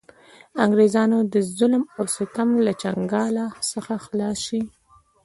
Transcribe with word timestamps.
د 0.53 0.55
انګرېزانو 0.65 1.17
د 1.33 1.35
ظلم 1.57 1.83
او 1.97 2.03
ستم 2.15 2.49
له 2.65 2.73
چنګاله 2.81 3.45
څخه 3.71 3.93
خلاص 4.05 4.37
شـي. 4.47 4.61